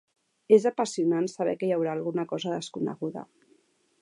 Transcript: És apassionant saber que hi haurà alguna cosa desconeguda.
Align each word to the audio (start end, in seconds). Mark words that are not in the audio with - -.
És 0.55 0.63
apassionant 0.69 1.29
saber 1.33 1.55
que 1.59 1.69
hi 1.69 1.71
haurà 1.77 1.93
alguna 1.99 2.27
cosa 2.35 2.57
desconeguda. 2.59 3.29